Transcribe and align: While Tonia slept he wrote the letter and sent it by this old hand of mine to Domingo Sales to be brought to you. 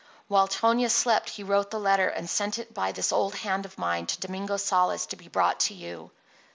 While 0.27 0.47
Tonia 0.47 0.89
slept 0.89 1.29
he 1.29 1.43
wrote 1.43 1.69
the 1.69 1.79
letter 1.79 2.07
and 2.07 2.27
sent 2.27 2.57
it 2.57 2.73
by 2.73 2.91
this 2.91 3.11
old 3.11 3.35
hand 3.35 3.65
of 3.67 3.77
mine 3.77 4.07
to 4.07 4.19
Domingo 4.19 4.57
Sales 4.57 5.05
to 5.05 5.15
be 5.15 5.27
brought 5.27 5.59
to 5.59 5.75
you. 5.75 6.09